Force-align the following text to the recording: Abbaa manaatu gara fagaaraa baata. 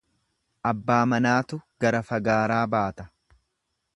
Abbaa 0.69 1.01
manaatu 1.11 1.59
gara 1.85 2.01
fagaaraa 2.09 2.65
baata. 2.77 3.09